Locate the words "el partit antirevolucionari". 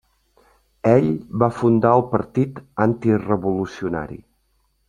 1.99-4.23